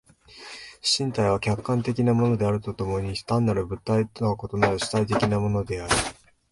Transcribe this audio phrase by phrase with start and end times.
[0.81, 5.93] 身体は客観的なものであると共に単なる物体とは異なる主体的なものであり、